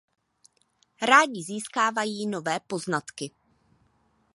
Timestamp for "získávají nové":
1.43-2.59